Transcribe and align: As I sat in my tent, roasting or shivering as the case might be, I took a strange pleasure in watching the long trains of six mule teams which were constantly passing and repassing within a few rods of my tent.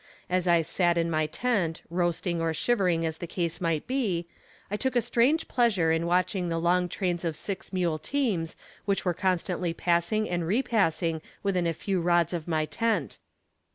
As 0.31 0.47
I 0.47 0.63
sat 0.63 0.97
in 0.97 1.11
my 1.11 1.27
tent, 1.27 1.83
roasting 1.91 2.41
or 2.41 2.55
shivering 2.55 3.05
as 3.05 3.19
the 3.19 3.27
case 3.27 3.61
might 3.61 3.85
be, 3.85 4.25
I 4.71 4.75
took 4.75 4.95
a 4.95 4.99
strange 4.99 5.47
pleasure 5.47 5.91
in 5.91 6.07
watching 6.07 6.49
the 6.49 6.57
long 6.57 6.89
trains 6.89 7.23
of 7.23 7.35
six 7.35 7.71
mule 7.71 7.99
teams 7.99 8.55
which 8.85 9.05
were 9.05 9.13
constantly 9.13 9.75
passing 9.75 10.27
and 10.27 10.47
repassing 10.47 11.21
within 11.43 11.67
a 11.67 11.73
few 11.75 12.01
rods 12.01 12.33
of 12.33 12.47
my 12.47 12.65
tent. 12.65 13.19